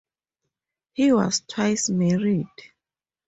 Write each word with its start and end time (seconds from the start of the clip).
He 0.93 1.13
was 1.13 1.41
twice 1.47 1.87
married. 1.89 2.47